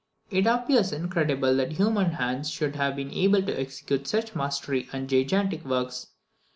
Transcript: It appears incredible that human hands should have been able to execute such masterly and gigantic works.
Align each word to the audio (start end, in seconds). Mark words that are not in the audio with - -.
It 0.31 0.47
appears 0.47 0.91
incredible 0.91 1.55
that 1.57 1.73
human 1.73 2.13
hands 2.13 2.49
should 2.49 2.75
have 2.75 2.95
been 2.95 3.11
able 3.11 3.43
to 3.43 3.55
execute 3.59 4.07
such 4.07 4.33
masterly 4.33 4.89
and 4.91 5.07
gigantic 5.07 5.63
works. 5.63 6.07